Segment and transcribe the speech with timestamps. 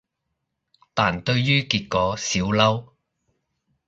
[0.95, 2.87] 但對於結果少嬲